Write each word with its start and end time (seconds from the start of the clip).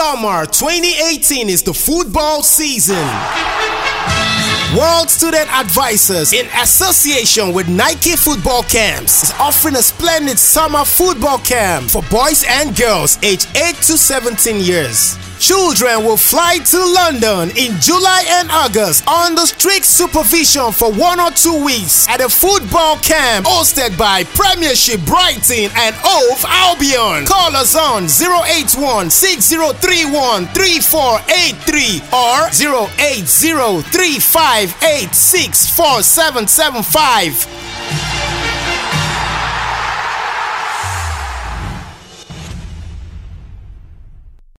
Summer 0.00 0.46
2018 0.46 1.50
is 1.50 1.62
the 1.62 1.74
football 1.74 2.42
season. 2.42 2.96
World 4.74 5.10
Student 5.10 5.52
Advisors, 5.52 6.32
in 6.32 6.46
association 6.62 7.52
with 7.52 7.68
Nike 7.68 8.16
Football 8.16 8.62
Camps, 8.62 9.24
is 9.24 9.32
offering 9.38 9.76
a 9.76 9.82
splendid 9.82 10.38
summer 10.38 10.86
football 10.86 11.36
camp 11.40 11.90
for 11.90 12.02
boys 12.04 12.46
and 12.48 12.74
girls 12.74 13.22
aged 13.22 13.46
8 13.54 13.74
to 13.76 13.98
17 13.98 14.60
years. 14.60 15.18
Children 15.40 16.04
will 16.04 16.18
fly 16.18 16.58
to 16.58 16.78
London 16.78 17.48
in 17.56 17.80
July 17.80 18.24
and 18.28 18.50
August 18.50 19.08
under 19.08 19.46
strict 19.46 19.86
supervision 19.86 20.70
for 20.70 20.92
one 20.92 21.18
or 21.18 21.30
two 21.30 21.64
weeks 21.64 22.06
at 22.10 22.20
a 22.20 22.28
football 22.28 22.96
camp 22.98 23.46
hosted 23.46 23.96
by 23.96 24.22
Premiership 24.36 25.00
Brighton 25.06 25.70
and 25.74 25.96
Hove 25.98 26.44
Albion. 26.46 27.24
Call 27.24 27.56
us 27.56 27.74
on 27.74 28.04
081 28.04 29.08
6031 29.08 30.44
3483 30.52 32.02
or 32.12 32.50
080 33.00 33.80
3586 33.80 35.70
4775 35.74 37.59